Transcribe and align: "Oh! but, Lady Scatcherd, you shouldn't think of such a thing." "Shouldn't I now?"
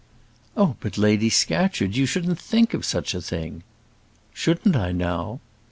"Oh! 0.57 0.77
but, 0.79 0.97
Lady 0.97 1.29
Scatcherd, 1.29 1.95
you 1.95 2.07
shouldn't 2.07 2.39
think 2.39 2.73
of 2.73 2.83
such 2.85 3.13
a 3.13 3.21
thing." 3.21 3.61
"Shouldn't 4.33 4.75
I 4.75 4.91
now?" 4.91 5.41